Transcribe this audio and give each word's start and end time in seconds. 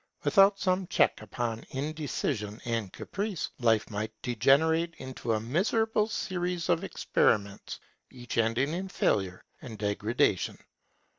Without 0.23 0.57
some 0.59 0.87
check 0.87 1.21
upon 1.21 1.63
indecision 1.69 2.59
and 2.65 2.91
caprice, 2.91 3.51
life 3.59 3.87
might 3.91 4.11
degenerate 4.23 4.95
into 4.97 5.31
a 5.33 5.39
miserable 5.39 6.07
series 6.07 6.69
of 6.69 6.83
experiments, 6.83 7.79
each 8.09 8.35
ending 8.39 8.73
in 8.73 8.89
failure 8.89 9.43
and 9.61 9.77
degradation. 9.77 10.57